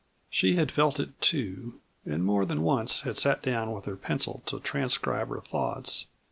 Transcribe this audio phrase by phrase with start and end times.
[0.31, 4.41] She had felt it, too, and more than once had sat down with her pencil
[4.47, 6.07] to transcribe her thoughts.